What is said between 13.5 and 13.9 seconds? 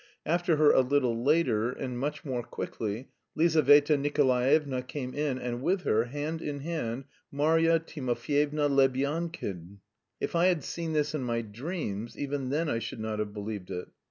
it.